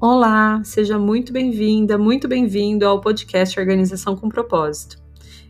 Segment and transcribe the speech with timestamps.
[0.00, 4.96] Olá, seja muito bem-vinda, muito bem-vindo ao podcast Organização com Propósito.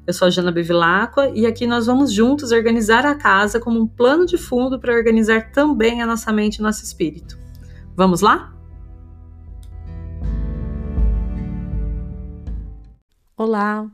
[0.07, 3.87] Eu sou a Jana Bevilacqua e aqui nós vamos juntos organizar a casa como um
[3.87, 7.39] plano de fundo para organizar também a nossa mente e nosso espírito.
[7.95, 8.57] Vamos lá?
[13.37, 13.87] Olá!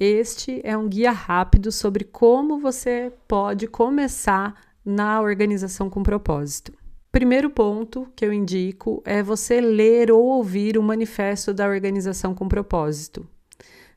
[0.00, 6.72] Este é um guia rápido sobre como você pode começar na organização com propósito.
[7.14, 12.48] Primeiro ponto que eu indico é você ler ou ouvir o manifesto da organização com
[12.48, 13.24] propósito.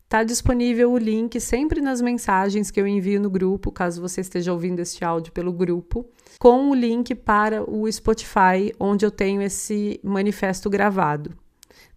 [0.04, 4.54] Está disponível o link sempre nas mensagens que eu envio no grupo, caso você esteja
[4.54, 6.06] ouvindo este áudio pelo grupo,
[6.38, 11.36] com o link para o Spotify, onde eu tenho esse manifesto gravado.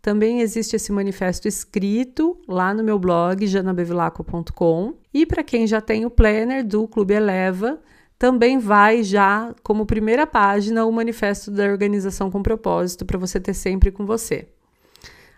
[0.01, 4.95] Também existe esse manifesto escrito lá no meu blog, janabevilaco.com.
[5.13, 7.79] E para quem já tem o planner do Clube Eleva,
[8.21, 13.55] também vai já como primeira página o manifesto da organização com propósito para você ter
[13.55, 14.47] sempre com você.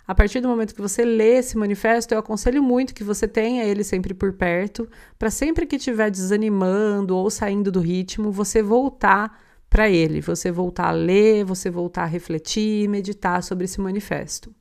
[0.05, 3.63] A partir do momento que você lê esse manifesto, eu aconselho muito que você tenha
[3.65, 9.41] ele sempre por perto, para sempre que estiver desanimando ou saindo do ritmo, você voltar
[9.71, 14.53] para ele, você voltar a ler, você voltar a refletir e meditar sobre esse manifesto.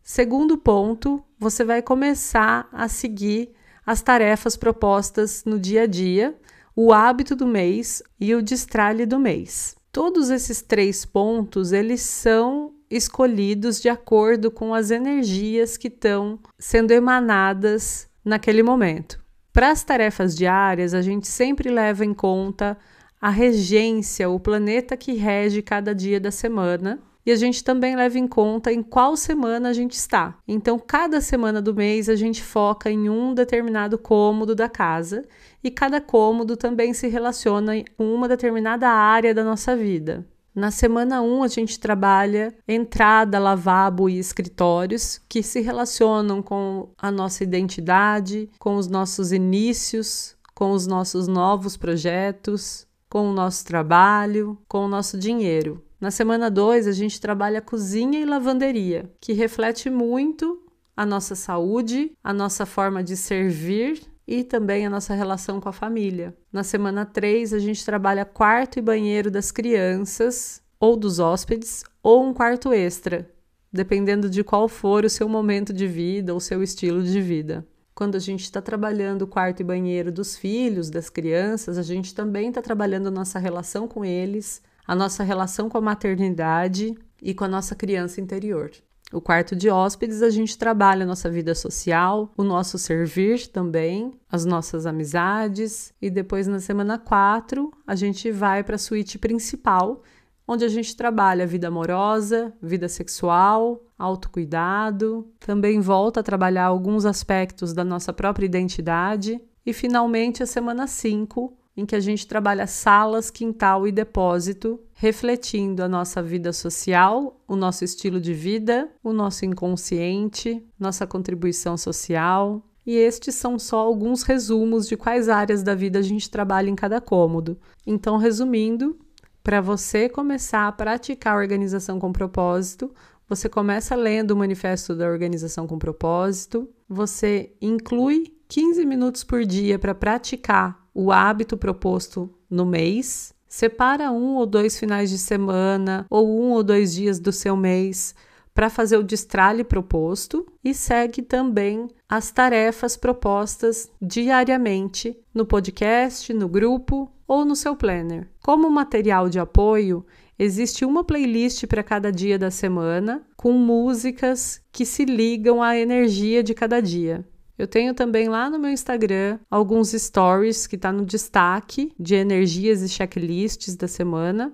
[0.00, 3.50] Segundo ponto, você vai começar a seguir
[3.84, 6.38] as tarefas propostas no dia a dia
[6.76, 9.76] o hábito do mês e o destralhe do mês.
[9.92, 16.90] Todos esses três pontos, eles são escolhidos de acordo com as energias que estão sendo
[16.90, 19.22] emanadas naquele momento.
[19.52, 22.76] Para as tarefas diárias, a gente sempre leva em conta
[23.20, 28.18] a regência, o planeta que rege cada dia da semana, e a gente também leva
[28.18, 30.36] em conta em qual semana a gente está.
[30.46, 35.24] Então, cada semana do mês a gente foca em um determinado cômodo da casa
[35.62, 40.26] e cada cômodo também se relaciona com uma determinada área da nossa vida.
[40.54, 46.90] Na semana 1, um, a gente trabalha entrada, lavabo e escritórios, que se relacionam com
[46.96, 53.64] a nossa identidade, com os nossos inícios, com os nossos novos projetos, com o nosso
[53.64, 55.82] trabalho, com o nosso dinheiro.
[56.04, 60.62] Na semana 2, a gente trabalha cozinha e lavanderia, que reflete muito
[60.94, 65.72] a nossa saúde, a nossa forma de servir e também a nossa relação com a
[65.72, 66.36] família.
[66.52, 72.22] Na semana 3, a gente trabalha quarto e banheiro das crianças ou dos hóspedes ou
[72.22, 73.26] um quarto extra,
[73.72, 77.66] dependendo de qual for o seu momento de vida ou seu estilo de vida.
[77.94, 82.14] Quando a gente está trabalhando o quarto e banheiro dos filhos, das crianças, a gente
[82.14, 87.44] também está trabalhando nossa relação com eles, a nossa relação com a maternidade e com
[87.44, 88.70] a nossa criança interior.
[89.12, 94.12] O quarto de hóspedes, a gente trabalha a nossa vida social, o nosso servir também,
[94.30, 100.02] as nossas amizades, e depois na semana 4 a gente vai para a suíte principal,
[100.48, 107.72] onde a gente trabalha vida amorosa, vida sexual, autocuidado, também volta a trabalhar alguns aspectos
[107.72, 113.30] da nossa própria identidade, e finalmente a semana 5 em que a gente trabalha salas,
[113.30, 119.44] quintal e depósito, refletindo a nossa vida social, o nosso estilo de vida, o nosso
[119.44, 122.64] inconsciente, nossa contribuição social.
[122.86, 126.76] E estes são só alguns resumos de quais áreas da vida a gente trabalha em
[126.76, 127.58] cada cômodo.
[127.86, 128.96] Então, resumindo,
[129.42, 132.94] para você começar a praticar a organização com propósito,
[133.28, 139.78] você começa lendo o manifesto da organização com propósito, você inclui 15 minutos por dia
[139.78, 146.40] para praticar o hábito proposto no mês, separa um ou dois finais de semana ou
[146.40, 148.14] um ou dois dias do seu mês
[148.54, 156.48] para fazer o destralhe proposto e segue também as tarefas propostas diariamente no podcast, no
[156.48, 158.28] grupo ou no seu planner.
[158.40, 160.06] Como material de apoio,
[160.38, 166.42] existe uma playlist para cada dia da semana com músicas que se ligam à energia
[166.42, 167.26] de cada dia.
[167.56, 172.82] Eu tenho também lá no meu Instagram alguns stories que está no destaque de energias
[172.82, 174.52] e checklists da semana,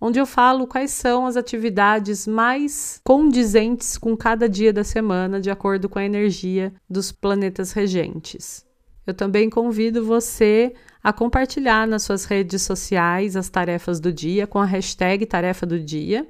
[0.00, 5.50] onde eu falo quais são as atividades mais condizentes com cada dia da semana, de
[5.50, 8.64] acordo com a energia dos planetas regentes.
[9.06, 10.72] Eu também convido você
[11.02, 15.78] a compartilhar nas suas redes sociais as tarefas do dia com a hashtag tarefa do
[15.78, 16.26] dia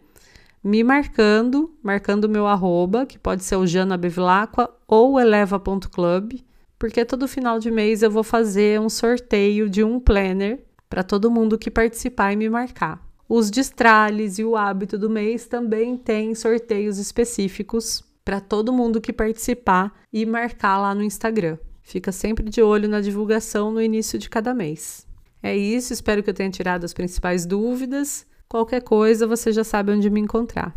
[0.62, 6.40] me marcando, marcando meu arroba, que pode ser o Jana Bevilacqua ou eleva.club,
[6.78, 11.30] porque todo final de mês eu vou fazer um sorteio de um planner para todo
[11.30, 13.06] mundo que participar e me marcar.
[13.28, 19.12] Os destrales e o hábito do mês também têm sorteios específicos para todo mundo que
[19.12, 21.58] participar e marcar lá no Instagram.
[21.82, 25.06] Fica sempre de olho na divulgação no início de cada mês.
[25.42, 28.26] É isso, espero que eu tenha tirado as principais dúvidas.
[28.50, 30.74] Qualquer coisa, você já sabe onde me encontrar.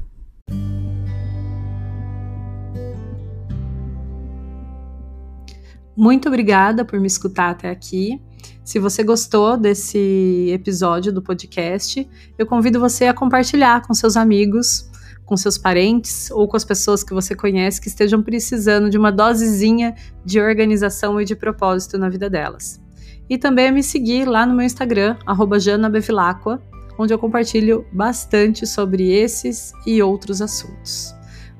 [5.95, 8.21] Muito obrigada por me escutar até aqui.
[8.61, 14.89] Se você gostou desse episódio do podcast, eu convido você a compartilhar com seus amigos,
[15.25, 19.13] com seus parentes ou com as pessoas que você conhece que estejam precisando de uma
[19.13, 19.95] dosezinha
[20.25, 22.81] de organização e de propósito na vida delas.
[23.29, 25.15] E também a me seguir lá no meu Instagram,
[25.57, 26.61] @jana_bevilacqua
[26.97, 31.13] onde eu compartilho bastante sobre esses e outros assuntos.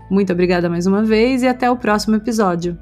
[0.10, 2.78] Muito obrigada mais uma vez e até o próximo episódio.